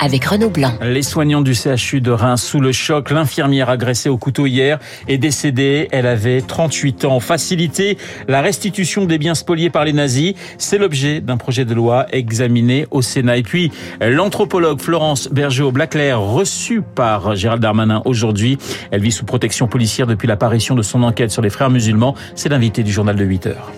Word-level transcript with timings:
avec 0.00 0.24
Renaud 0.24 0.50
Blanc. 0.50 0.72
Les 0.82 1.02
soignants 1.02 1.42
du 1.42 1.54
CHU 1.54 2.00
de 2.00 2.10
Reims 2.10 2.42
sous 2.42 2.60
le 2.60 2.72
choc. 2.72 3.10
L'infirmière 3.10 3.68
agressée 3.68 4.08
au 4.08 4.16
couteau 4.16 4.46
hier 4.46 4.78
est 5.08 5.18
décédée. 5.18 5.88
Elle 5.92 6.06
avait 6.06 6.40
38 6.40 7.04
ans. 7.04 7.20
Faciliter 7.20 7.98
la 8.26 8.40
restitution 8.40 9.04
des 9.04 9.18
biens 9.18 9.34
spoliés 9.34 9.70
par 9.70 9.84
les 9.84 9.92
nazis, 9.92 10.34
c'est 10.58 10.78
l'objet 10.78 11.20
d'un 11.20 11.36
projet 11.36 11.64
de 11.64 11.74
loi 11.74 12.06
examiné 12.12 12.86
au 12.90 13.02
Sénat. 13.02 13.36
Et 13.36 13.42
puis, 13.42 13.70
l'anthropologue 14.00 14.80
Florence 14.80 15.28
Berger-Blaclair, 15.30 16.20
reçue 16.20 16.82
par 16.82 17.36
Gérald 17.36 17.62
Darmanin 17.62 18.02
aujourd'hui. 18.04 18.58
Elle 18.90 19.02
vit 19.02 19.12
sous 19.12 19.24
protection 19.24 19.68
policière 19.68 20.06
depuis 20.06 20.26
l'apparition 20.26 20.74
de 20.74 20.82
son 20.82 21.02
enquête 21.02 21.30
sur 21.30 21.42
les 21.42 21.50
frères 21.50 21.70
musulmans. 21.70 22.14
C'est 22.34 22.48
l'invité 22.48 22.82
du 22.82 22.90
journal 22.90 23.16
de 23.16 23.24
8 23.24 23.46
heures. 23.46 23.72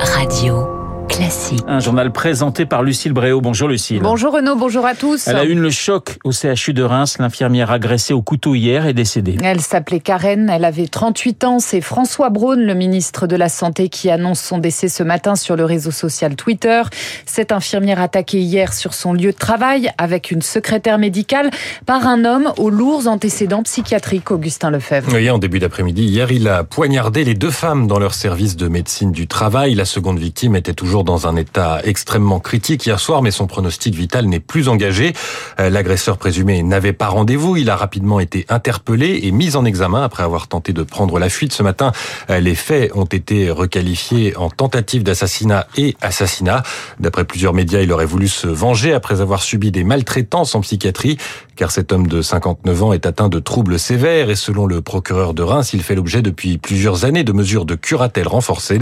Radio. 0.00 0.73
Classique. 1.14 1.60
Un 1.68 1.78
journal 1.78 2.10
présenté 2.10 2.66
par 2.66 2.82
Lucille 2.82 3.12
Bréau. 3.12 3.40
Bonjour 3.40 3.68
Lucille. 3.68 4.00
Bonjour 4.02 4.32
Renaud, 4.32 4.56
bonjour 4.56 4.84
à 4.84 4.96
tous. 4.96 5.28
Elle 5.28 5.36
a 5.36 5.44
eu 5.44 5.54
le 5.54 5.70
choc 5.70 6.18
au 6.24 6.32
CHU 6.32 6.72
de 6.72 6.82
Reims. 6.82 7.18
L'infirmière 7.20 7.70
agressée 7.70 8.12
au 8.12 8.20
couteau 8.20 8.56
hier 8.56 8.84
est 8.86 8.94
décédée. 8.94 9.36
Elle 9.44 9.60
s'appelait 9.60 10.00
Karen, 10.00 10.50
elle 10.50 10.64
avait 10.64 10.88
38 10.88 11.44
ans. 11.44 11.58
C'est 11.60 11.80
François 11.80 12.30
Braun, 12.30 12.56
le 12.56 12.74
ministre 12.74 13.28
de 13.28 13.36
la 13.36 13.48
Santé, 13.48 13.88
qui 13.88 14.10
annonce 14.10 14.40
son 14.40 14.58
décès 14.58 14.88
ce 14.88 15.04
matin 15.04 15.36
sur 15.36 15.54
le 15.54 15.64
réseau 15.64 15.92
social 15.92 16.34
Twitter. 16.34 16.82
Cette 17.26 17.52
infirmière 17.52 18.00
attaquée 18.00 18.40
hier 18.40 18.72
sur 18.72 18.92
son 18.92 19.12
lieu 19.12 19.30
de 19.30 19.36
travail 19.36 19.92
avec 19.98 20.32
une 20.32 20.42
secrétaire 20.42 20.98
médicale 20.98 21.50
par 21.86 22.08
un 22.08 22.24
homme 22.24 22.52
aux 22.58 22.70
lourds 22.70 23.06
antécédents 23.06 23.62
psychiatriques, 23.62 24.32
Augustin 24.32 24.72
Lefebvre. 24.72 25.12
Oui, 25.14 25.30
en 25.30 25.38
début 25.38 25.60
d'après-midi, 25.60 26.02
hier, 26.06 26.32
il 26.32 26.48
a 26.48 26.64
poignardé 26.64 27.22
les 27.22 27.34
deux 27.34 27.52
femmes 27.52 27.86
dans 27.86 28.00
leur 28.00 28.14
service 28.14 28.56
de 28.56 28.66
médecine 28.66 29.12
du 29.12 29.28
travail. 29.28 29.76
La 29.76 29.84
seconde 29.84 30.18
victime 30.18 30.56
était 30.56 30.74
toujours 30.74 31.03
dans 31.04 31.26
un 31.26 31.36
état 31.36 31.80
extrêmement 31.84 32.40
critique 32.40 32.86
hier 32.86 32.98
soir, 32.98 33.22
mais 33.22 33.30
son 33.30 33.46
pronostic 33.46 33.94
vital 33.94 34.26
n'est 34.26 34.40
plus 34.40 34.68
engagé. 34.68 35.12
Euh, 35.60 35.70
l'agresseur 35.70 36.18
présumé 36.18 36.62
n'avait 36.62 36.92
pas 36.92 37.08
rendez-vous. 37.08 37.56
Il 37.56 37.70
a 37.70 37.76
rapidement 37.76 38.20
été 38.20 38.46
interpellé 38.48 39.20
et 39.22 39.30
mis 39.30 39.56
en 39.56 39.64
examen 39.64 40.02
après 40.02 40.22
avoir 40.22 40.48
tenté 40.48 40.72
de 40.72 40.82
prendre 40.82 41.18
la 41.18 41.28
fuite. 41.28 41.52
Ce 41.52 41.62
matin, 41.62 41.92
euh, 42.30 42.40
les 42.40 42.54
faits 42.54 42.90
ont 42.94 43.04
été 43.04 43.50
requalifiés 43.50 44.36
en 44.36 44.50
tentative 44.50 45.02
d'assassinat 45.02 45.66
et 45.76 45.96
assassinat. 46.00 46.62
D'après 46.98 47.24
plusieurs 47.24 47.54
médias, 47.54 47.80
il 47.80 47.92
aurait 47.92 48.06
voulu 48.06 48.28
se 48.28 48.46
venger 48.46 48.92
après 48.92 49.20
avoir 49.20 49.42
subi 49.42 49.70
des 49.70 49.84
maltraitances 49.84 50.54
en 50.54 50.60
psychiatrie, 50.60 51.18
car 51.56 51.70
cet 51.70 51.92
homme 51.92 52.06
de 52.06 52.22
59 52.22 52.82
ans 52.82 52.92
est 52.92 53.06
atteint 53.06 53.28
de 53.28 53.38
troubles 53.38 53.78
sévères 53.78 54.30
et 54.30 54.36
selon 54.36 54.66
le 54.66 54.80
procureur 54.80 55.34
de 55.34 55.42
Reims, 55.42 55.72
il 55.72 55.82
fait 55.82 55.94
l'objet 55.94 56.22
depuis 56.22 56.58
plusieurs 56.58 57.04
années 57.04 57.24
de 57.24 57.32
mesures 57.32 57.64
de 57.64 57.74
curatelle 57.74 58.28
renforcées. 58.28 58.78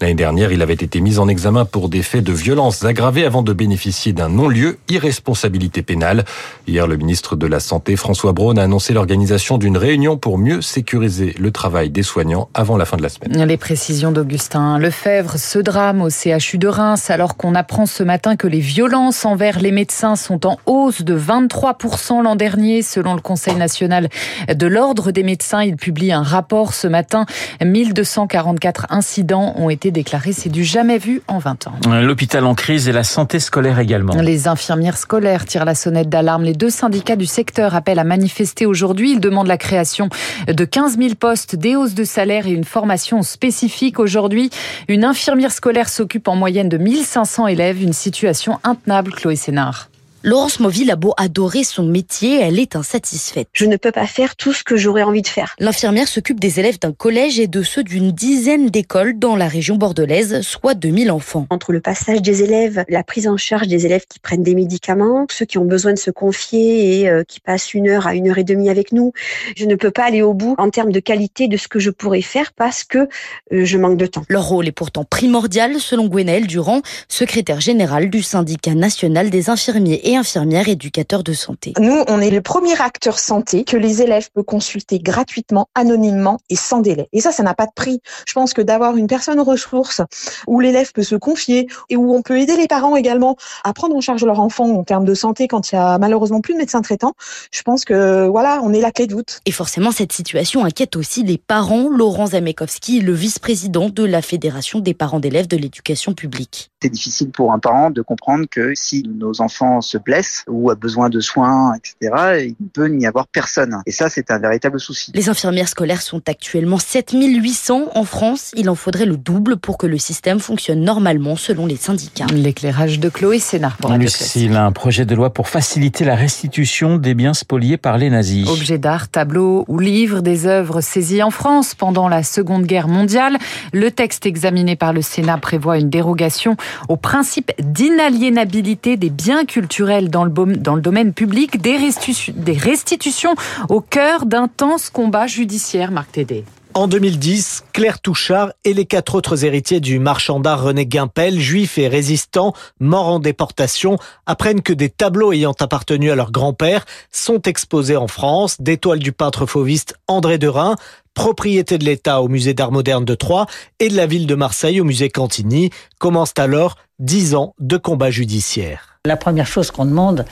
L'année 0.00 0.14
dernière, 0.14 0.52
il 0.52 0.62
avait 0.62 0.74
été 0.74 1.00
mis 1.00 1.18
en 1.18 1.28
examen 1.28 1.63
pour 1.64 1.88
des 1.88 2.02
faits 2.02 2.24
de 2.24 2.32
violences 2.32 2.84
aggravées 2.84 3.24
avant 3.24 3.42
de 3.42 3.52
bénéficier 3.52 4.12
d'un 4.12 4.28
non-lieu, 4.28 4.78
irresponsabilité 4.88 5.82
pénale. 5.82 6.24
Hier, 6.66 6.86
le 6.86 6.96
ministre 6.96 7.36
de 7.36 7.46
la 7.46 7.60
Santé, 7.60 7.96
François 7.96 8.32
Braun, 8.32 8.58
a 8.58 8.62
annoncé 8.62 8.92
l'organisation 8.92 9.58
d'une 9.58 9.76
réunion 9.76 10.16
pour 10.16 10.38
mieux 10.38 10.62
sécuriser 10.62 11.34
le 11.38 11.50
travail 11.50 11.90
des 11.90 12.02
soignants 12.02 12.48
avant 12.54 12.76
la 12.76 12.84
fin 12.84 12.96
de 12.96 13.02
la 13.02 13.08
semaine. 13.08 13.44
Les 13.44 13.56
précisions 13.56 14.12
d'Augustin 14.12 14.78
Lefebvre, 14.78 15.36
ce 15.36 15.58
drame 15.58 16.02
au 16.02 16.10
CHU 16.10 16.58
de 16.58 16.68
Reims, 16.68 17.10
alors 17.10 17.36
qu'on 17.36 17.54
apprend 17.54 17.86
ce 17.86 18.02
matin 18.02 18.36
que 18.36 18.46
les 18.46 18.60
violences 18.60 19.24
envers 19.24 19.60
les 19.60 19.72
médecins 19.72 20.16
sont 20.16 20.46
en 20.46 20.58
hausse 20.66 21.02
de 21.02 21.18
23% 21.18 22.22
l'an 22.22 22.36
dernier, 22.36 22.82
selon 22.82 23.14
le 23.14 23.20
Conseil 23.20 23.54
national 23.54 24.08
de 24.48 24.66
l'ordre 24.66 25.10
des 25.10 25.22
médecins. 25.22 25.62
Il 25.62 25.76
publie 25.76 26.12
un 26.12 26.22
rapport 26.22 26.74
ce 26.74 26.86
matin. 26.86 27.26
1244 27.64 28.86
incidents 28.90 29.54
ont 29.56 29.70
été 29.70 29.90
déclarés. 29.90 30.32
C'est 30.32 30.48
du 30.48 30.64
jamais 30.64 30.98
vu 30.98 31.22
en 31.28 31.38
20 31.38 31.53
L'hôpital 32.02 32.44
en 32.44 32.54
crise 32.54 32.88
et 32.88 32.92
la 32.92 33.04
santé 33.04 33.40
scolaire 33.40 33.78
également. 33.78 34.14
Les 34.14 34.48
infirmières 34.48 34.96
scolaires 34.96 35.44
tirent 35.44 35.64
la 35.64 35.74
sonnette 35.74 36.08
d'alarme. 36.08 36.44
Les 36.44 36.54
deux 36.54 36.70
syndicats 36.70 37.16
du 37.16 37.26
secteur 37.26 37.74
appellent 37.74 37.98
à 37.98 38.04
manifester 38.04 38.66
aujourd'hui. 38.66 39.12
Ils 39.12 39.20
demandent 39.20 39.46
la 39.46 39.58
création 39.58 40.08
de 40.46 40.64
15 40.64 40.98
000 40.98 41.14
postes, 41.14 41.56
des 41.56 41.76
hausses 41.76 41.94
de 41.94 42.04
salaire 42.04 42.46
et 42.46 42.52
une 42.52 42.64
formation 42.64 43.22
spécifique. 43.22 43.98
Aujourd'hui, 43.98 44.50
une 44.88 45.04
infirmière 45.04 45.52
scolaire 45.52 45.88
s'occupe 45.88 46.28
en 46.28 46.36
moyenne 46.36 46.68
de 46.68 46.78
1500 46.78 47.46
élèves. 47.48 47.82
Une 47.82 47.92
situation 47.92 48.58
intenable, 48.64 49.12
Chloé 49.12 49.36
Sénard. 49.36 49.88
Laurence 50.26 50.58
Mauville 50.58 50.90
a 50.90 50.96
beau 50.96 51.12
adorer 51.18 51.64
son 51.64 51.84
métier, 51.84 52.40
elle 52.40 52.58
est 52.58 52.76
insatisfaite. 52.76 53.46
Je 53.52 53.66
ne 53.66 53.76
peux 53.76 53.92
pas 53.92 54.06
faire 54.06 54.36
tout 54.36 54.54
ce 54.54 54.64
que 54.64 54.74
j'aurais 54.74 55.02
envie 55.02 55.20
de 55.20 55.26
faire. 55.26 55.54
L'infirmière 55.58 56.08
s'occupe 56.08 56.40
des 56.40 56.60
élèves 56.60 56.78
d'un 56.78 56.92
collège 56.92 57.38
et 57.38 57.46
de 57.46 57.62
ceux 57.62 57.84
d'une 57.84 58.10
dizaine 58.10 58.70
d'écoles 58.70 59.18
dans 59.18 59.36
la 59.36 59.48
région 59.48 59.76
bordelaise, 59.76 60.40
soit 60.40 60.72
2000 60.72 61.10
enfants. 61.10 61.46
Entre 61.50 61.74
le 61.74 61.82
passage 61.82 62.22
des 62.22 62.42
élèves, 62.42 62.86
la 62.88 63.04
prise 63.04 63.28
en 63.28 63.36
charge 63.36 63.68
des 63.68 63.84
élèves 63.84 64.06
qui 64.08 64.18
prennent 64.18 64.42
des 64.42 64.54
médicaments, 64.54 65.26
ceux 65.30 65.44
qui 65.44 65.58
ont 65.58 65.66
besoin 65.66 65.92
de 65.92 65.98
se 65.98 66.10
confier 66.10 67.00
et 67.00 67.10
euh, 67.10 67.22
qui 67.22 67.40
passent 67.40 67.74
une 67.74 67.86
heure 67.86 68.06
à 68.06 68.14
une 68.14 68.30
heure 68.30 68.38
et 68.38 68.44
demie 68.44 68.70
avec 68.70 68.92
nous, 68.92 69.12
je 69.58 69.66
ne 69.66 69.74
peux 69.74 69.90
pas 69.90 70.06
aller 70.06 70.22
au 70.22 70.32
bout 70.32 70.54
en 70.56 70.70
termes 70.70 70.90
de 70.90 71.00
qualité 71.00 71.48
de 71.48 71.58
ce 71.58 71.68
que 71.68 71.80
je 71.80 71.90
pourrais 71.90 72.22
faire 72.22 72.54
parce 72.54 72.82
que 72.82 73.10
euh, 73.52 73.66
je 73.66 73.76
manque 73.76 73.98
de 73.98 74.06
temps. 74.06 74.24
Leur 74.30 74.48
rôle 74.48 74.68
est 74.68 74.72
pourtant 74.72 75.04
primordial 75.04 75.80
selon 75.80 76.06
Gwenaël 76.06 76.46
Durand, 76.46 76.80
secrétaire 77.08 77.60
général 77.60 78.08
du 78.08 78.22
syndicat 78.22 78.74
national 78.74 79.28
des 79.28 79.50
infirmiers 79.50 80.00
et 80.02 80.13
infirmières 80.16 80.68
éducateurs 80.68 81.22
de 81.22 81.32
santé. 81.32 81.72
Nous, 81.78 82.04
on 82.08 82.20
est 82.20 82.30
le 82.30 82.40
premier 82.40 82.80
acteur 82.80 83.18
santé 83.18 83.64
que 83.64 83.76
les 83.76 84.02
élèves 84.02 84.30
peuvent 84.32 84.44
consulter 84.44 84.98
gratuitement, 84.98 85.68
anonymement 85.74 86.38
et 86.50 86.56
sans 86.56 86.80
délai. 86.80 87.08
Et 87.12 87.20
ça, 87.20 87.32
ça 87.32 87.42
n'a 87.42 87.54
pas 87.54 87.66
de 87.66 87.72
prix. 87.74 88.00
Je 88.26 88.32
pense 88.32 88.52
que 88.52 88.62
d'avoir 88.62 88.96
une 88.96 89.06
personne 89.06 89.40
ressource 89.40 90.00
où 90.46 90.60
l'élève 90.60 90.92
peut 90.92 91.02
se 91.02 91.16
confier 91.16 91.68
et 91.88 91.96
où 91.96 92.14
on 92.14 92.22
peut 92.22 92.38
aider 92.38 92.56
les 92.56 92.66
parents 92.66 92.96
également 92.96 93.36
à 93.64 93.72
prendre 93.72 93.96
en 93.96 94.00
charge 94.00 94.24
leur 94.24 94.40
enfant 94.40 94.68
en 94.70 94.84
termes 94.84 95.04
de 95.04 95.14
santé 95.14 95.48
quand 95.48 95.72
il 95.72 95.76
y 95.76 95.78
a 95.78 95.98
malheureusement 95.98 96.40
plus 96.40 96.54
de 96.54 96.58
médecins 96.58 96.82
traitants, 96.82 97.14
je 97.50 97.62
pense 97.62 97.84
que 97.84 98.26
voilà, 98.26 98.60
on 98.62 98.72
est 98.72 98.80
la 98.80 98.92
clé 98.92 99.06
de 99.06 99.14
voûte. 99.14 99.40
Et 99.46 99.52
forcément, 99.52 99.90
cette 99.90 100.12
situation 100.12 100.64
inquiète 100.64 100.96
aussi 100.96 101.22
les 101.22 101.38
parents. 101.38 101.88
Laurent 101.88 102.26
Zamekowski, 102.26 103.00
le 103.00 103.12
vice-président 103.12 103.88
de 103.88 104.04
la 104.04 104.22
Fédération 104.22 104.80
des 104.80 104.94
parents 104.94 105.20
d'élèves 105.20 105.46
de 105.46 105.56
l'éducation 105.56 106.12
publique. 106.12 106.70
C'est 106.82 106.90
difficile 106.90 107.30
pour 107.30 107.52
un 107.52 107.58
parent 107.58 107.90
de 107.90 108.02
comprendre 108.02 108.46
que 108.50 108.74
si 108.74 109.02
nos 109.02 109.40
enfants 109.40 109.80
se 109.80 109.96
blesse 110.04 110.44
ou 110.48 110.70
a 110.70 110.74
besoin 110.74 111.08
de 111.08 111.20
soins, 111.20 111.74
etc., 111.76 112.54
il 112.60 112.68
peut 112.72 112.86
n'y 112.86 113.06
avoir 113.06 113.26
personne. 113.26 113.82
Et 113.86 113.92
ça, 113.92 114.08
c'est 114.08 114.30
un 114.30 114.38
véritable 114.38 114.78
souci. 114.80 115.10
Les 115.14 115.28
infirmières 115.28 115.68
scolaires 115.68 116.02
sont 116.02 116.22
actuellement 116.28 116.78
7800 116.78 117.88
en 117.94 118.04
France. 118.04 118.52
Il 118.54 118.68
en 118.70 118.74
faudrait 118.74 119.06
le 119.06 119.16
double 119.16 119.56
pour 119.56 119.78
que 119.78 119.86
le 119.86 119.98
système 119.98 120.40
fonctionne 120.40 120.80
normalement 120.80 121.36
selon 121.36 121.66
les 121.66 121.76
syndicats. 121.76 122.26
L'éclairage 122.32 123.00
de 123.00 123.08
Chloé 123.08 123.38
Sénard 123.38 123.76
pour 123.76 123.92
Lucille, 123.92 124.56
un 124.56 124.72
projet 124.72 125.04
de 125.04 125.14
loi 125.14 125.32
pour 125.32 125.48
faciliter 125.48 126.04
la 126.04 126.14
restitution 126.14 126.96
des 126.96 127.14
biens 127.14 127.34
spoliés 127.34 127.76
par 127.76 127.98
les 127.98 128.10
nazis. 128.10 128.48
Objets 128.48 128.78
d'art, 128.78 129.08
tableaux 129.08 129.64
ou 129.68 129.78
livres, 129.78 130.20
des 130.20 130.46
œuvres 130.46 130.80
saisies 130.80 131.22
en 131.22 131.30
France 131.30 131.74
pendant 131.74 132.08
la 132.08 132.22
Seconde 132.22 132.64
Guerre 132.66 132.88
mondiale. 132.88 133.38
Le 133.72 133.90
texte 133.90 134.26
examiné 134.26 134.76
par 134.76 134.92
le 134.92 135.02
Sénat 135.02 135.38
prévoit 135.38 135.78
une 135.78 135.90
dérogation 135.90 136.56
au 136.88 136.96
principe 136.96 137.52
d'inaliénabilité 137.58 138.96
des 138.96 139.10
biens 139.10 139.44
culturels 139.44 139.93
dans 140.02 140.24
le, 140.24 140.80
domaine 140.80 141.12
public, 141.12 141.60
des, 141.60 141.76
restitutions, 141.76 143.34
au 143.68 143.80
cœur 143.80 144.26
d'intenses 144.26 144.90
combats 144.90 145.26
judiciaires, 145.26 145.90
Marc 145.90 146.12
Tédé. 146.12 146.44
En 146.76 146.88
2010, 146.88 147.66
Claire 147.72 148.00
Touchard 148.00 148.52
et 148.64 148.74
les 148.74 148.84
quatre 148.84 149.14
autres 149.14 149.44
héritiers 149.44 149.78
du 149.78 150.00
marchand 150.00 150.40
d'art 150.40 150.64
René 150.64 150.86
Guimpel, 150.86 151.38
juifs 151.38 151.78
et 151.78 151.86
résistants, 151.86 152.52
morts 152.80 153.06
en 153.06 153.20
déportation, 153.20 153.96
apprennent 154.26 154.60
que 154.60 154.72
des 154.72 154.90
tableaux 154.90 155.32
ayant 155.32 155.54
appartenu 155.60 156.10
à 156.10 156.16
leur 156.16 156.32
grand-père 156.32 156.84
sont 157.12 157.40
exposés 157.42 157.96
en 157.96 158.08
France, 158.08 158.56
des 158.60 158.76
toiles 158.76 158.98
du 158.98 159.12
peintre 159.12 159.46
fauviste 159.46 159.94
André 160.08 160.36
Derain, 160.36 160.74
propriété 161.14 161.78
de 161.78 161.84
l'État 161.84 162.20
au 162.20 162.26
musée 162.26 162.54
d'art 162.54 162.72
moderne 162.72 163.04
de 163.04 163.14
Troyes 163.14 163.46
et 163.78 163.88
de 163.88 163.96
la 163.96 164.06
ville 164.06 164.26
de 164.26 164.34
Marseille 164.34 164.80
au 164.80 164.84
musée 164.84 165.10
Cantini, 165.10 165.70
commencent 166.00 166.34
alors 166.38 166.74
dix 166.98 167.36
ans 167.36 167.54
de 167.60 167.76
combat 167.76 168.10
judiciaire. 168.10 168.93
La 169.06 169.18
première 169.18 169.46
chose 169.46 169.70
qu'on 169.70 169.84
demande, 169.84 170.24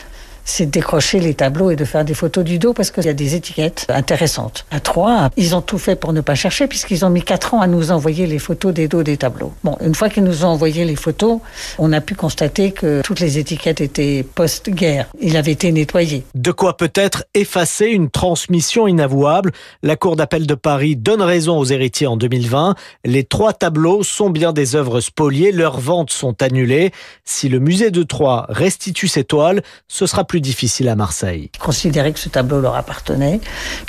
c'est 0.44 0.66
de 0.66 0.70
décrocher 0.70 1.20
les 1.20 1.34
tableaux 1.34 1.70
et 1.70 1.76
de 1.76 1.84
faire 1.84 2.04
des 2.04 2.14
photos 2.14 2.44
du 2.44 2.58
dos 2.58 2.72
parce 2.72 2.90
qu'il 2.90 3.04
y 3.04 3.08
a 3.08 3.14
des 3.14 3.34
étiquettes 3.34 3.86
intéressantes. 3.88 4.66
À 4.70 4.80
Troyes, 4.80 5.30
ils 5.36 5.54
ont 5.54 5.60
tout 5.60 5.78
fait 5.78 5.96
pour 5.96 6.12
ne 6.12 6.20
pas 6.20 6.34
chercher 6.34 6.66
puisqu'ils 6.66 7.04
ont 7.04 7.10
mis 7.10 7.22
quatre 7.22 7.54
ans 7.54 7.60
à 7.60 7.66
nous 7.66 7.90
envoyer 7.90 8.26
les 8.26 8.38
photos 8.38 8.72
des 8.72 8.88
dos 8.88 9.02
des 9.02 9.16
tableaux. 9.16 9.52
Bon, 9.64 9.76
une 9.80 9.94
fois 9.94 10.08
qu'ils 10.08 10.24
nous 10.24 10.44
ont 10.44 10.48
envoyé 10.48 10.84
les 10.84 10.96
photos, 10.96 11.38
on 11.78 11.92
a 11.92 12.00
pu 12.00 12.14
constater 12.14 12.72
que 12.72 13.02
toutes 13.02 13.20
les 13.20 13.38
étiquettes 13.38 13.80
étaient 13.80 14.24
post-guerre. 14.34 15.08
Il 15.20 15.36
avait 15.36 15.52
été 15.52 15.70
nettoyé. 15.72 16.24
De 16.34 16.50
quoi 16.50 16.76
peut-être 16.76 17.24
effacer 17.34 17.86
une 17.86 18.10
transmission 18.10 18.88
inavouable. 18.88 19.52
La 19.82 19.96
Cour 19.96 20.16
d'appel 20.16 20.46
de 20.46 20.54
Paris 20.54 20.96
donne 20.96 21.22
raison 21.22 21.58
aux 21.58 21.64
héritiers 21.64 22.06
en 22.06 22.16
2020. 22.16 22.74
Les 23.04 23.24
trois 23.24 23.52
tableaux 23.52 24.02
sont 24.02 24.30
bien 24.30 24.52
des 24.52 24.76
œuvres 24.76 25.00
spoliées. 25.00 25.52
Leurs 25.52 25.78
ventes 25.78 26.10
sont 26.10 26.42
annulées. 26.42 26.92
Si 27.24 27.48
le 27.48 27.58
musée 27.58 27.90
de 27.90 28.02
Troyes 28.02 28.46
restitue 28.48 29.08
ces 29.08 29.24
toiles, 29.24 29.62
ce 29.88 30.06
sera 30.06 30.24
plus 30.24 30.31
difficile 30.40 30.88
à 30.88 30.96
Marseille. 30.96 31.50
Ils 31.54 31.58
considéraient 31.58 32.12
que 32.12 32.18
ce 32.18 32.28
tableau 32.28 32.60
leur 32.60 32.76
appartenait, 32.76 33.40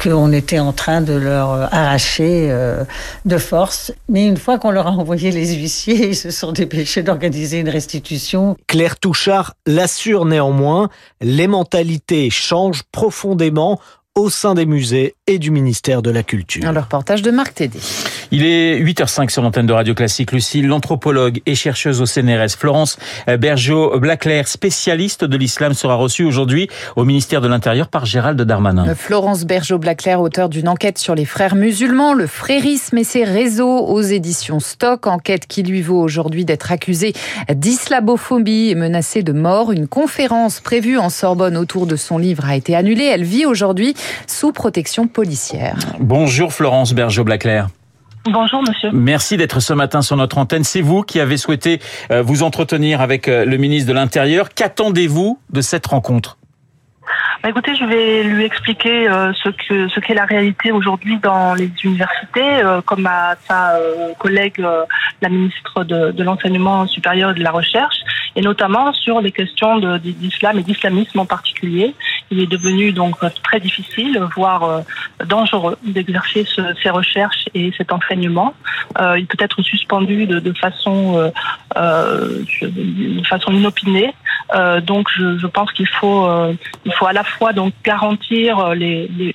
qu'on 0.02 0.32
était 0.32 0.60
en 0.60 0.74
train 0.74 1.02
de 1.02 1.14
leur 1.14 1.74
arracher 1.74 2.48
euh, 2.52 2.84
de 3.26 3.38
force. 3.38 3.92
Mais 4.10 4.28
une 4.28 4.38
fois 4.38 4.60
qu'on 4.60 4.72
leur 4.72 4.88
a 4.88 4.92
envoyé 4.92 5.32
les 5.32 5.54
huissiers, 5.56 6.10
ils 6.10 6.16
se 6.16 6.32
sont 6.32 6.52
dépêchés 6.52 7.04
d'organiser 7.04 7.60
une 7.60 7.70
restitution. 7.70 8.58
Claire 8.68 8.98
Touchard 9.00 9.54
l'assure 9.66 10.26
néanmoins, 10.26 10.90
les 11.22 11.48
mentalités 11.48 12.30
changent 12.30 12.84
profondément 12.92 13.80
au 14.16 14.30
sein 14.30 14.54
des 14.54 14.68
musées 14.68 15.16
et 15.26 15.40
du 15.40 15.50
ministère 15.50 16.04
de 16.04 16.12
la 16.12 16.22
Culture. 16.22 16.72
Le 16.72 16.80
reportage 16.80 17.24
de 17.24 17.32
Marc 17.32 17.56
Tédé. 17.56 17.80
Il 18.32 18.46
est 18.46 18.80
8h05 18.80 19.30
sur 19.30 19.42
l'antenne 19.42 19.66
de 19.66 19.74
Radio 19.74 19.96
Classique. 19.96 20.32
Lucille, 20.32 20.68
l'anthropologue 20.68 21.42
et 21.46 21.56
chercheuse 21.56 22.00
au 22.00 22.06
CNRS, 22.06 22.56
Florence 22.58 22.98
Bergeau-Blaclair, 23.28 24.48
spécialiste 24.48 25.24
de 25.24 25.38
l'islam, 25.38 25.74
sera 25.74 25.96
reçue 25.96 26.26
aujourd'hui 26.26 26.68
au 26.96 27.06
ministère 27.06 27.42
de 27.42 27.48
l'Intérieur 27.48 27.88
par 27.88 28.06
Gérald 28.06 28.40
Darmanin. 28.40 28.94
Florence 28.96 29.46
Bergeau-Blaclair, 29.46 30.22
auteur 30.22 30.50
d'une 30.50 30.68
enquête 30.68 31.00
sur 31.00 31.16
les 31.16 31.26
frères 31.26 31.56
musulmans, 31.56 32.14
le 32.14 32.28
frérisme 32.28 32.98
et 32.98 33.04
ses 33.04 33.24
réseaux 33.24 33.86
aux 33.88 34.02
éditions 34.02 34.60
Stock. 34.60 35.08
Enquête 35.08 35.48
qui 35.48 35.64
lui 35.64 35.82
vaut 35.82 36.00
aujourd'hui 36.00 36.46
d'être 36.46 36.72
accusé 36.72 37.14
d'islamophobie 37.52 38.70
et 38.70 38.76
menacé 38.76 39.24
de 39.24 39.34
mort. 39.34 39.72
Une 39.72 39.88
conférence 39.88 40.60
prévue 40.60 40.98
en 40.98 41.10
Sorbonne 41.10 41.58
autour 41.58 41.88
de 41.88 41.96
son 41.96 42.20
livre 42.20 42.46
a 42.46 42.56
été 42.56 42.76
annulée. 42.76 43.06
Elle 43.06 43.24
vit 43.24 43.46
aujourd'hui 43.46 43.96
sous 44.28 44.52
protection 44.52 45.08
policière. 45.08 45.78
Bonjour 46.00 46.54
Florence 46.54 46.94
Bergeau-Blaclair. 46.94 47.68
Bonjour 48.26 48.62
monsieur. 48.62 48.90
Merci 48.94 49.36
d'être 49.36 49.60
ce 49.60 49.74
matin 49.74 50.02
sur 50.02 50.16
notre 50.16 50.38
antenne. 50.38 50.64
C'est 50.64 50.82
vous 50.82 51.02
qui 51.02 51.20
avez 51.20 51.36
souhaité 51.36 51.80
euh, 52.10 52.22
vous 52.22 52.44
entretenir 52.44 53.02
avec 53.02 53.28
euh, 53.28 53.44
le 53.44 53.58
ministre 53.58 53.90
de 53.90 53.94
l'Intérieur. 53.94 54.50
Qu'attendez-vous 54.54 55.40
de 55.52 55.62
cette 55.62 55.86
rencontre? 55.88 56.38
Bah, 57.44 57.50
écoutez, 57.50 57.76
je 57.76 57.84
vais 57.84 58.24
lui 58.24 58.46
expliquer 58.46 59.10
euh, 59.10 59.34
ce 59.34 59.50
que 59.50 59.90
ce 59.90 60.00
qu'est 60.00 60.14
la 60.14 60.24
réalité 60.24 60.72
aujourd'hui 60.72 61.18
dans 61.18 61.54
les 61.54 61.70
universités, 61.84 62.64
euh, 62.64 62.80
comme 62.80 63.06
à 63.06 63.36
sa 63.46 63.76
euh, 63.76 64.14
collègue, 64.18 64.66
la 65.22 65.28
ministre 65.28 65.84
de, 65.84 66.12
de 66.12 66.24
l'enseignement 66.24 66.88
supérieur 66.88 67.32
et 67.32 67.34
de 67.34 67.44
la 67.44 67.52
recherche, 67.52 67.98
et 68.38 68.42
notamment 68.42 68.94
sur 68.94 69.20
les 69.20 69.34
questions 69.34 69.78
d'islam 70.00 70.58
et 70.58 70.64
d'islamisme 70.64 71.20
en 71.20 71.26
particulier. 71.26 71.94
Il 72.32 72.40
est 72.40 72.48
devenu 72.48 72.94
donc 72.94 73.18
très 73.44 73.60
difficile, 73.60 74.22
voire 74.38 74.82
dangereux, 75.26 75.78
d'exercer 75.84 76.46
ce, 76.46 76.62
ces 76.82 76.90
recherches 76.90 77.50
et 77.54 77.74
cet 77.78 77.92
enseignement. 77.92 78.54
il 79.18 79.28
peut 79.28 79.44
être 79.44 79.62
suspendu 79.62 80.26
de, 80.28 80.40
de 80.40 80.54
façon 80.54 81.32
de 81.76 83.24
façon 83.28 83.52
inopinée. 83.52 84.14
Donc, 84.86 85.10
je, 85.16 85.48
pense 85.48 85.72
qu'il 85.72 85.88
faut 85.88 86.28
il 86.86 86.94
faut 86.94 87.06
à 87.06 87.14
la 87.14 87.24
fois 87.24 87.54
donc 87.54 87.74
garantir 87.84 88.60
euh, 88.60 88.76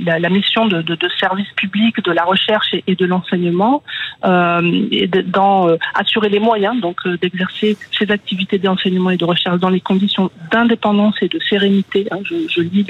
la, 0.01 0.29
mission 0.29 0.67
de, 0.67 0.83
de, 0.83 0.95
de, 0.95 1.09
service 1.19 1.49
public, 1.57 2.03
de 2.03 2.13
la 2.13 2.25
recherche 2.25 2.75
et, 2.87 2.95
de 2.95 3.07
l'enseignement, 3.07 3.83
euh, 4.25 4.89
et 4.91 5.09
euh, 5.15 5.77
assurer 5.95 6.29
les 6.29 6.41
moyens 6.41 6.81
donc 6.81 7.07
euh, 7.07 7.17
d'exercer 7.19 7.77
ces 7.97 8.11
activités 8.11 8.59
d'enseignement 8.59 9.11
et 9.11 9.17
de 9.17 9.25
recherche 9.25 9.59
dans 9.61 9.71
les 9.71 9.81
conditions 9.81 10.31
d'indépendance 10.51 11.15
et 11.23 11.29
de 11.29 11.39
sérénité. 11.49 12.07
Hein, 12.11 12.19
je, 12.25 12.61
lis 12.61 12.87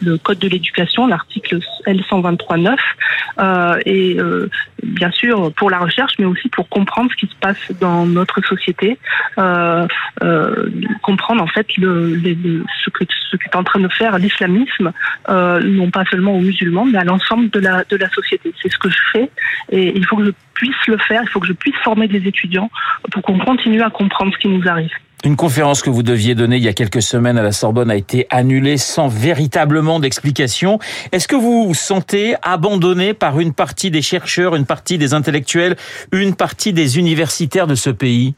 le, 0.00 0.18
code 0.18 0.38
de 0.38 0.48
l'éducation, 0.48 1.06
l'article 1.06 1.60
L123.9, 1.86 2.76
euh, 3.38 3.78
et 3.86 4.18
bien 4.84 5.10
sûr 5.10 5.52
pour 5.54 5.70
la 5.70 5.78
recherche, 5.78 6.12
mais 6.18 6.24
aussi 6.24 6.48
pour 6.48 6.68
comprendre 6.68 7.10
ce 7.10 7.16
qui 7.16 7.26
se 7.26 7.36
passe 7.40 7.72
dans 7.80 8.06
notre 8.06 8.40
société, 8.44 8.98
comprendre 11.02 11.42
en 11.42 11.46
fait 11.46 11.66
le, 11.76 12.14
le, 12.16 12.64
ce 12.84 12.90
que 12.90 13.04
ce 13.34 13.36
qu'est 13.36 13.56
en 13.56 13.64
train 13.64 13.80
de 13.80 13.88
faire 13.88 14.18
l'islamisme, 14.18 14.92
euh, 15.28 15.60
non 15.62 15.90
pas 15.90 16.04
seulement 16.10 16.36
aux 16.36 16.40
musulmans, 16.40 16.84
mais 16.84 16.98
à 16.98 17.04
l'ensemble 17.04 17.50
de 17.50 17.60
la, 17.60 17.84
de 17.84 17.96
la 17.96 18.08
société. 18.10 18.52
C'est 18.62 18.70
ce 18.70 18.78
que 18.78 18.90
je 18.90 19.02
fais 19.12 19.30
et 19.70 19.96
il 19.96 20.04
faut 20.06 20.16
que 20.16 20.26
je 20.26 20.32
puisse 20.54 20.86
le 20.86 20.98
faire, 20.98 21.22
il 21.22 21.28
faut 21.28 21.40
que 21.40 21.46
je 21.46 21.52
puisse 21.52 21.76
former 21.82 22.08
des 22.08 22.26
étudiants 22.26 22.70
pour 23.10 23.22
qu'on 23.22 23.38
continue 23.38 23.82
à 23.82 23.90
comprendre 23.90 24.32
ce 24.32 24.38
qui 24.38 24.48
nous 24.48 24.66
arrive. 24.68 24.92
Une 25.24 25.36
conférence 25.36 25.80
que 25.80 25.88
vous 25.88 26.02
deviez 26.02 26.34
donner 26.34 26.58
il 26.58 26.62
y 26.62 26.68
a 26.68 26.74
quelques 26.74 27.00
semaines 27.00 27.38
à 27.38 27.42
la 27.42 27.50
Sorbonne 27.50 27.90
a 27.90 27.96
été 27.96 28.26
annulée 28.28 28.76
sans 28.76 29.08
véritablement 29.08 29.98
d'explication. 29.98 30.78
Est-ce 31.12 31.26
que 31.26 31.34
vous 31.34 31.66
vous 31.66 31.74
sentez 31.74 32.34
abandonné 32.42 33.14
par 33.14 33.40
une 33.40 33.54
partie 33.54 33.90
des 33.90 34.02
chercheurs, 34.02 34.54
une 34.54 34.66
partie 34.66 34.98
des 34.98 35.14
intellectuels, 35.14 35.76
une 36.12 36.34
partie 36.34 36.74
des 36.74 36.98
universitaires 36.98 37.66
de 37.66 37.74
ce 37.74 37.88
pays? 37.88 38.34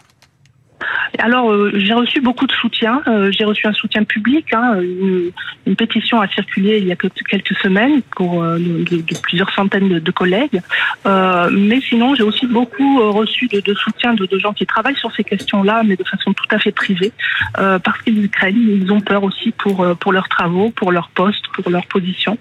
Alors, 1.18 1.50
euh, 1.50 1.72
j'ai 1.74 1.92
reçu 1.92 2.20
beaucoup 2.20 2.46
de 2.46 2.52
soutien. 2.52 3.02
Euh, 3.06 3.30
j'ai 3.30 3.44
reçu 3.44 3.66
un 3.66 3.72
soutien 3.72 4.04
public. 4.04 4.52
Hein, 4.52 4.80
une, 4.80 5.30
une, 5.66 5.76
pétition 5.76 6.20
a 6.20 6.28
circulé 6.28 6.78
il 6.78 6.86
y 6.86 6.92
a 6.92 6.96
quelques 6.96 7.56
semaines 7.58 8.02
pour 8.16 8.42
euh, 8.42 8.58
de, 8.58 8.96
de, 8.96 9.18
plusieurs 9.22 9.50
centaines 9.52 9.88
de, 9.88 9.98
de 9.98 10.10
collègues. 10.10 10.60
Euh, 11.06 11.48
mais 11.52 11.80
sinon, 11.80 12.14
j'ai 12.14 12.22
aussi 12.22 12.46
beaucoup 12.46 13.00
euh, 13.00 13.10
reçu 13.10 13.48
de, 13.48 13.74
soutien 13.74 14.14
de, 14.14 14.38
gens 14.38 14.52
qui 14.52 14.66
travaillent 14.66 14.96
sur 14.96 15.14
ces 15.14 15.24
questions-là, 15.24 15.82
mais 15.84 15.96
de 15.96 16.04
façon 16.04 16.32
tout 16.32 16.48
à 16.50 16.58
fait 16.58 16.72
privée, 16.72 17.12
euh, 17.58 17.78
parce 17.78 18.00
qu'ils 18.02 18.28
craignent, 18.28 18.82
ils 18.82 18.92
ont 18.92 19.00
peur 19.00 19.24
aussi 19.24 19.52
pour 19.52 19.86
pour 19.98 20.12
leurs 20.12 20.28
travaux, 20.28 20.70
pour 20.70 20.92
leur 20.92 21.08
poste, 21.10 21.46
pour 21.54 21.70
leur 21.70 21.86
position. 21.86 22.38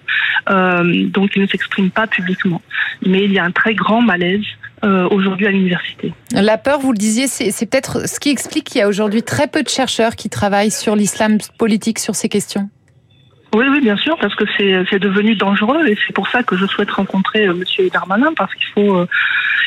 donc, 0.47 1.35
ils 1.35 1.41
ne 1.41 1.47
s'expriment 1.47 1.91
pas 1.91 2.07
publiquement. 2.07 2.61
Mais 3.05 3.23
il 3.25 3.33
y 3.33 3.39
a 3.39 3.43
un 3.43 3.51
très 3.51 3.73
grand 3.75 4.01
malaise 4.01 4.45
euh, 4.85 5.07
aujourd'hui 5.09 5.47
à 5.47 5.51
l'université. 5.51 6.13
La 6.31 6.57
peur, 6.57 6.79
vous 6.79 6.91
le 6.91 6.97
disiez, 6.97 7.27
c'est 7.27 7.65
peut-être 7.65 8.07
ce 8.07 8.19
qui 8.19 8.29
explique 8.29 8.65
qu'il 8.65 8.79
y 8.79 8.81
a 8.81 8.87
aujourd'hui 8.87 9.23
très 9.23 9.47
peu 9.47 9.63
de 9.63 9.69
chercheurs 9.69 10.15
qui 10.15 10.29
travaillent 10.29 10.71
sur 10.71 10.95
l'islam 10.95 11.37
politique, 11.57 11.99
sur 11.99 12.15
ces 12.15 12.29
questions. 12.29 12.69
Oui, 13.55 13.67
oui, 13.69 13.79
bien 13.79 13.95
sûr, 13.95 14.17
parce 14.19 14.35
que 14.35 14.43
c'est 14.57 14.99
devenu 14.99 15.35
dangereux 15.35 15.87
et 15.87 15.97
c'est 16.05 16.11
pour 16.13 16.27
ça 16.27 16.43
que 16.43 16.57
je 16.57 16.65
souhaite 16.65 16.91
rencontrer 16.91 17.47
euh, 17.47 17.53
Monsieur 17.53 17.89
Darmanin 17.89 18.33
parce 18.35 18.53
qu'il 18.53 18.67
faut 18.67 18.97
euh, 18.97 19.07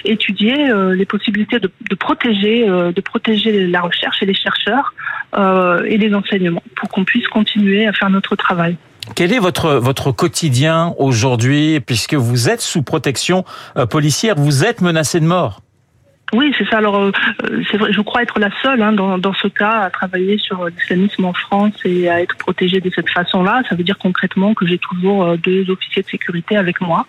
étudier 0.05 0.69
euh, 0.69 0.94
les 0.94 1.06
possibilités 1.06 1.59
de, 1.59 1.70
de 1.88 1.94
protéger, 1.94 2.67
de 2.67 3.00
protéger 3.00 3.67
la 3.67 3.81
recherche 3.81 4.23
et 4.23 4.26
les 4.26 4.35
chercheurs 4.35 4.93
et 5.35 5.99
les 5.99 6.15
enseignements 6.15 6.62
pour 6.76 6.91
qu'on 6.91 7.05
puisse 7.05 7.26
continuer 7.29 7.87
à 7.87 7.93
faire 7.93 8.11
notre 8.11 8.37
travail. 8.37 8.76
Quel 9.14 9.32
est 9.32 9.38
votre 9.38 9.75
votre 9.75 10.12
quotidien 10.12 10.94
aujourd'hui, 10.99 11.81
puisque 11.81 12.14
vous 12.14 12.49
êtes 12.49 12.60
sous 12.60 12.82
protection 12.82 13.44
euh, 13.76 13.87
policière, 13.87 14.34
vous 14.37 14.64
êtes 14.64 14.81
menacé 14.81 15.20
de 15.20 15.26
mort? 15.26 15.60
Oui, 16.34 16.54
c'est 16.58 16.69
ça. 16.69 16.78
Alors, 16.78 16.96
euh, 16.96 17.12
c'est 17.70 17.78
vrai, 17.78 17.90
je 17.90 18.00
crois 18.02 18.22
être 18.22 18.38
la 18.38 18.50
seule 18.60 18.82
hein, 18.82 18.92
dans, 18.92 19.16
dans 19.16 19.32
ce 19.32 19.48
cas 19.48 19.80
à 19.80 19.90
travailler 19.90 20.36
sur 20.36 20.66
l'islamisme 20.66 21.25
en 21.25 21.32
France 21.32 21.75
et 21.86 22.10
à 22.10 22.20
être 22.20 22.36
protégée 22.36 22.80
de 22.80 22.90
cette 22.94 23.08
façon-là. 23.08 23.62
Ça 23.69 23.75
veut 23.75 23.82
dire 23.82 23.96
concrètement 23.96 24.52
que 24.52 24.66
j'ai 24.66 24.76
toujours 24.76 25.25
euh, 25.25 25.36
deux 25.38 25.70
officiers 25.70 26.03
de 26.03 26.08
sécurité 26.08 26.58
avec 26.58 26.82
moi, 26.82 27.06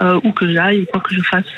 euh, 0.00 0.20
où 0.22 0.30
que 0.30 0.52
j'aille, 0.52 0.86
quoi 0.86 1.00
que 1.00 1.12
je 1.12 1.20
fasse. 1.20 1.50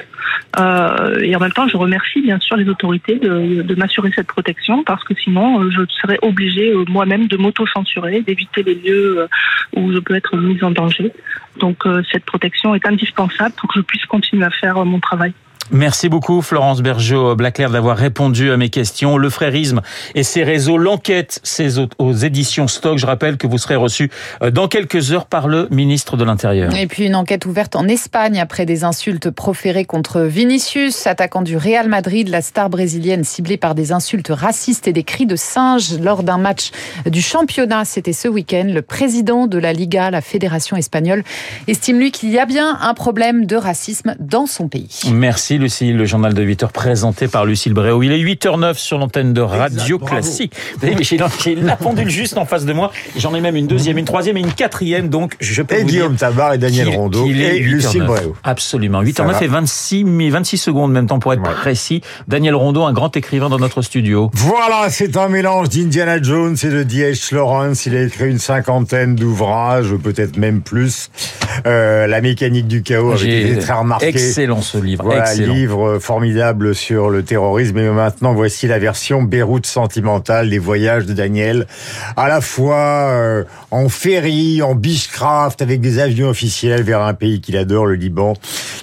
Euh, 0.59 1.21
et 1.21 1.37
en 1.37 1.41
même 1.41 1.53
temps, 1.53 1.69
je 1.69 1.77
remercie 1.77 2.23
bien 2.23 2.39
sûr 2.41 2.57
les 2.57 2.69
autorités 2.69 3.19
de, 3.19 3.61
de 3.61 3.75
m'assurer 3.75 4.11
cette 4.15 4.29
protection 4.29 4.83
parce 4.83 5.05
que 5.05 5.15
sinon, 5.15 5.61
euh, 5.61 5.71
je 5.71 5.83
serais 6.01 6.19
obligée 6.23 6.73
moi-même 6.89 7.27
de 7.27 7.37
m'auto-censurer, 7.37 8.23
d'éviter 8.23 8.63
les 8.63 8.75
lieux 8.75 9.29
où 9.77 9.93
je 9.93 9.99
peux 9.99 10.15
être 10.15 10.35
mise 10.39 10.65
en 10.65 10.71
danger. 10.71 11.13
Donc, 11.59 11.85
cette 12.11 12.25
protection 12.25 12.75
est 12.75 12.87
indispensable 12.87 13.55
pour 13.59 13.69
que 13.69 13.81
je 13.81 13.85
puisse 13.85 14.07
continuer 14.07 14.45
à 14.45 14.51
faire 14.51 14.83
mon 14.87 14.99
travail. 14.99 15.35
Merci 15.71 16.09
beaucoup 16.09 16.43
Florence 16.43 16.83
Bergeau 16.83 17.35
Blaclair 17.37 17.71
d'avoir 17.71 17.97
répondu 17.97 18.51
à 18.51 18.57
mes 18.57 18.69
questions. 18.69 19.17
Le 19.17 19.31
frérisme 19.31 19.81
et 20.15 20.23
ses 20.23 20.43
réseaux, 20.43 20.77
l'enquête, 20.77 21.41
c'est 21.45 21.69
aux 21.99 22.13
éditions 22.13 22.69
Stock. 22.69 22.99
Je 22.99 23.07
rappelle 23.07 23.37
que 23.37 23.47
vous 23.47 23.59
serez 23.59 23.77
reçu 23.77 24.11
euh, 24.43 24.51
dans 24.51 24.69
quelques 24.69 25.13
heures 25.13 25.27
par 25.27 25.49
le 25.49 25.69
ministre 25.71 26.17
de 26.17 26.25
l'Intérieur. 26.25 26.75
Et 26.77 26.87
puis 26.87 27.07
une 27.07 27.15
enquête 27.15 27.47
ouverte 27.47 27.77
en 27.77 27.87
Espagne 27.89 28.41
après 28.41 28.67
des 28.67 28.85
insultes 28.85 29.31
proférées 29.31 29.85
contre 29.85 30.23
Vinicius, 30.23 31.07
attaquant 31.07 31.43
du 31.43 31.57
Real 31.57 31.89
Madrid, 31.89 32.29
la 32.29 32.43
star 32.43 32.69
brésilienne 32.69 33.25
ciblée 33.25 33.57
par 33.57 33.75
des 33.75 33.93
insultes 33.93 34.31
racistes 34.31 34.89
et 34.89 34.93
des 34.93 35.05
cris 35.05 35.27
de 35.27 35.37
singe 35.37 35.99
lors 36.01 36.23
d'un 36.23 36.39
match 36.39 36.71
du 37.07 37.23
championnat. 37.23 37.85
C'était 37.85 38.13
ce 38.13 38.29
week-end. 38.29 38.67
Le 38.69 38.83
président 38.83 39.47
de 39.47 39.59
la 39.59 39.73
Liga, 39.73 40.11
la 40.11 40.21
fédération 40.21 40.77
espagnole, 40.77 41.23
estime 41.69 41.99
lui 41.99 42.11
qu'il 42.11 42.31
y 42.31 42.39
a 42.39 42.47
bien 42.47 42.79
un 42.81 42.95
problème 42.95 43.47
de 43.47 43.57
racisme 43.57 44.17
dans 44.19 44.47
son 44.47 44.69
pays. 44.69 45.03
Merci. 45.13 45.52
Lucille, 45.59 45.97
le 45.97 46.05
journal 46.05 46.35
de 46.35 46.43
8h 46.43 46.71
présenté 46.71 47.29
par 47.29 47.45
Lucille 47.45 47.75
Bréau. 47.75 48.03
Il 48.03 48.13
est 48.13 48.19
8h09 48.19 48.75
sur 48.75 48.99
l'antenne 48.99 49.33
de 49.33 49.41
Radio 49.41 49.97
exact, 49.97 50.09
Classique. 50.09 50.55
J'ai 51.01 51.55
la 51.57 51.77
pendule 51.77 52.09
juste 52.09 52.39
en 52.39 52.45
face 52.45 52.65
de 52.65 52.73
moi. 52.73 52.93
J'en 53.17 53.35
ai 53.35 53.41
même 53.41 53.57
une 53.57 53.67
deuxième, 53.67 53.99
une 53.99 54.05
troisième 54.05 54.37
et 54.37 54.41
une 54.41 54.53
quatrième. 54.53 55.09
Donc, 55.09 55.35
je 55.41 55.63
peux 55.63 55.77
et 55.77 55.83
vous 55.83 55.89
Guillaume 55.89 56.17
Tabar 56.17 56.55
et 56.55 56.59
Daniel 56.59 56.89
Rondeau 56.89 57.27
et 57.27 57.59
Lucille 57.59 58.05
Bréau. 58.05 58.35
Absolument. 58.45 59.03
8h09 59.03 59.43
et 59.43 59.47
26, 59.47 60.31
26 60.31 60.59
secondes 60.59 60.93
même 60.93 61.07
temps 61.07 61.19
pour 61.19 61.33
être 61.33 61.43
ouais. 61.43 61.55
précis. 61.55 62.03
Daniel 62.29 62.55
Rondeau, 62.55 62.83
un 62.85 62.93
grand 62.93 63.17
écrivain 63.17 63.49
dans 63.49 63.59
notre 63.59 63.83
studio. 63.83 64.31
Voilà, 64.35 64.89
c'est 64.91 65.17
un 65.17 65.29
mélange 65.29 65.69
d'Indiana 65.69 66.21
Jones 66.21 66.57
et 66.63 66.69
de 66.69 66.83
D.H. 66.83 67.35
Lawrence. 67.35 67.87
Il 67.87 67.97
a 67.97 68.03
écrit 68.03 68.31
une 68.31 68.39
cinquantaine 68.39 69.15
d'ouvrages, 69.15 69.95
peut-être 70.03 70.37
même 70.37 70.63
plus. 70.63 71.11
Euh, 71.67 72.07
la 72.07 72.21
mécanique 72.21 72.67
du 72.67 72.83
chaos 72.83 73.13
avec 73.13 73.27
des 73.27 73.59
traits 73.59 73.77
remarqués. 73.77 74.09
Excellent 74.09 74.63
ce 74.63 74.79
livre. 74.79 75.05
Voilà, 75.05 75.35
Livre 75.47 75.99
formidable 75.99 76.75
sur 76.75 77.11
le 77.11 77.23
terrorisme. 77.23 77.79
Et 77.79 77.91
maintenant, 77.91 78.35
voici 78.35 78.67
la 78.67 78.79
version 78.79 79.23
Beyrouth 79.23 79.67
sentimentale 79.67 80.51
des 80.51 80.59
voyages 80.59 81.07
de 81.07 81.13
Daniel, 81.13 81.67
à 82.17 82.29
la 82.29 82.41
fois 82.41 82.77
euh, 82.77 83.45
en 83.71 83.89
ferry, 83.89 84.63
en 84.63 84.75
beechcraft, 84.75 85.63
avec 85.63 85.81
des 85.81 85.99
avions 85.99 86.29
officiels 86.29 86.83
vers 86.83 87.03
un 87.03 87.15
pays 87.15 87.41
qu'il 87.41 87.57
adore, 87.57 87.87
le 87.87 87.95
Liban, 87.95 88.35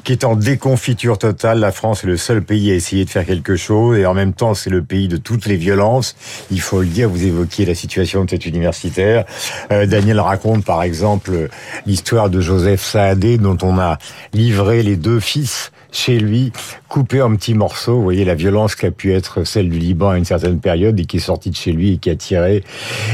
qui 0.04 0.12
est 0.12 0.24
en 0.24 0.36
déconfiture 0.36 1.18
totale. 1.18 1.60
La 1.60 1.72
France 1.72 2.04
est 2.04 2.08
le 2.08 2.18
seul 2.18 2.42
pays 2.42 2.72
à 2.72 2.76
essayer 2.76 3.06
de 3.06 3.10
faire 3.10 3.26
quelque 3.26 3.56
chose, 3.56 3.98
et 3.98 4.06
en 4.06 4.14
même 4.14 4.34
temps, 4.34 4.54
c'est 4.54 4.70
le 4.70 4.82
pays 4.82 5.08
de 5.08 5.18
toutes 5.18 5.46
les 5.46 5.58
violences. 5.58 6.16
Il 6.52 6.62
faut 6.62 6.82
le 6.82 6.88
dire, 6.88 7.10
vous 7.10 7.26
évoquiez 7.26 7.66
la 7.66 7.76
situation 7.76 8.26
de 8.26 8.30
cet 8.30 8.46
universitaire. 8.46 9.26
Euh, 9.72 9.86
Daniel 9.86 10.20
raconte, 10.20 10.66
par 10.66 10.84
exemple, 10.84 11.50
l'histoire 11.86 12.30
de 12.30 12.42
Joseph 12.42 12.84
Saadé, 12.84 13.38
dont 13.38 13.58
on 13.62 13.78
a 13.78 13.98
livré 14.34 14.84
les 14.84 14.96
deux 14.96 15.20
fils 15.20 15.72
chez 15.92 16.20
lui, 16.20 16.52
coupé 16.88 17.22
en 17.22 17.36
petits 17.36 17.54
morceaux. 17.54 17.96
Vous 17.96 18.04
voyez 18.04 18.26
la 18.26 18.36
violence 18.36 18.76
qui 18.76 18.86
a 18.86 18.92
pu 18.92 19.14
être 19.14 19.44
celle 19.44 19.70
du 19.70 19.80
Liban 19.80 20.10
à 20.10 20.18
une 20.18 20.26
certaine 20.26 20.60
période 20.60 21.00
et 21.00 21.06
qui 21.06 21.18
est 21.18 21.22
sorti 21.22 21.50
de 21.50 21.56
chez 21.56 21.72
lui 21.72 21.94
et 21.94 21.98
qui 21.98 22.10
a 22.10 22.16
tiré 22.16 22.64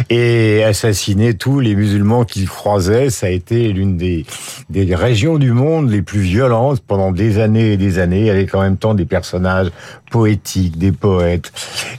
et 0.10 0.64
assassiné 0.64 1.34
tous 1.34 1.60
les 1.60 1.76
musulmans 1.76 2.24
qu'il 2.26 2.48
croisait. 2.48 3.10
Ça 3.10 3.28
a 3.28 3.30
été 3.30 3.72
l'une 3.72 3.98
des, 3.98 4.26
des 4.70 4.96
régions 4.96 5.38
du 5.38 5.52
monde 5.52 5.90
les 5.90 6.02
plus 6.02 6.22
violentes 6.22 6.82
pendant 6.82 7.12
des 7.12 7.40
années 7.40 7.74
et 7.74 7.78
des 7.78 8.00
années, 8.00 8.30
avec 8.30 8.54
en 8.56 8.62
même 8.62 8.78
temps 8.78 8.94
des 8.94 9.06
personnages 9.06 9.72
poétiques, 10.12 10.78
des 10.78 10.92
poètes 10.92 11.52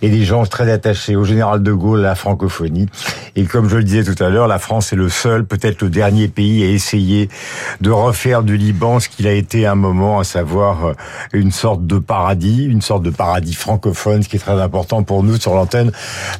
et 0.02 0.08
des 0.08 0.24
gens 0.24 0.46
très 0.46 0.70
attachés 0.70 1.16
au 1.16 1.24
général 1.24 1.62
de 1.62 1.72
Gaulle, 1.72 2.00
à 2.00 2.08
la 2.10 2.14
francophonie. 2.14 2.86
Et 3.34 3.44
comme 3.44 3.68
je 3.68 3.76
le 3.76 3.84
disais 3.84 4.04
tout 4.04 4.22
à 4.22 4.30
l'heure, 4.30 4.48
la 4.48 4.58
France 4.58 4.92
est 4.92 4.96
le 4.96 5.08
seul, 5.08 5.44
peut-être 5.44 5.82
le 5.82 5.90
dernier 5.90 6.28
pays 6.28 6.64
à 6.64 6.68
essayer 6.68 7.28
de 7.80 7.90
refaire 7.90 8.42
du 8.42 8.56
Liban 8.56 9.00
ce 9.00 9.08
qu'il 9.08 9.26
a 9.26 9.32
été 9.32 9.66
à 9.66 9.72
un 9.72 9.74
moment, 9.74 10.20
à 10.20 10.24
savoir 10.24 10.65
une 11.32 11.52
sorte 11.52 11.86
de 11.86 11.98
paradis, 11.98 12.64
une 12.64 12.82
sorte 12.82 13.02
de 13.02 13.10
paradis 13.10 13.54
francophone, 13.54 14.22
ce 14.22 14.28
qui 14.28 14.36
est 14.36 14.40
très 14.40 14.60
important 14.60 15.02
pour 15.02 15.22
nous 15.22 15.36
sur 15.38 15.54
l'antenne 15.54 15.92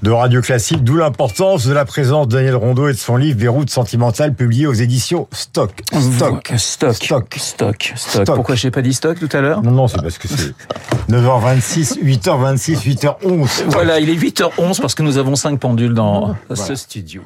de 0.03 0.11
Radio 0.11 0.41
Classique, 0.41 0.85
d'où 0.85 0.97
l'importance 0.97 1.67
de 1.67 1.73
la 1.73 1.85
présence 1.85 2.29
de 2.29 2.37
Daniel 2.37 2.57
Rondeau 2.57 2.89
et 2.89 2.93
de 2.93 2.99
son 2.99 3.17
livre 3.17 3.39
Beyrouth 3.39 3.71
sentimentale 3.71 4.35
publié 4.35 4.67
aux 4.67 4.73
éditions 4.73 5.29
Stock. 5.33 5.73
Stock. 5.93 6.53
Stock. 6.57 6.95
Stock. 6.95 7.35
Stock. 7.37 7.93
Stock. 7.97 8.27
Pourquoi 8.27 8.55
j'ai 8.55 8.71
pas 8.71 8.83
dit 8.83 8.95
stock 8.95 9.19
tout 9.19 9.29
à 9.33 9.41
l'heure 9.41 9.63
Non, 9.63 9.71
non, 9.71 9.89
c'est 9.89 10.01
parce 10.01 10.19
que 10.19 10.29
c'est 10.29 10.55
9h26, 11.11 12.03
8h26, 12.03 12.79
8h11. 12.85 13.65
Voilà, 13.69 14.01
il 14.01 14.11
est 14.11 14.17
8h11 14.17 14.81
parce 14.81 14.95
que 14.95 15.03
nous 15.03 15.19
avons 15.19 15.37
cinq 15.37 15.61
pendules 15.61 15.95
dans 15.95 16.35
ce 16.55 16.75
studio. 16.75 17.23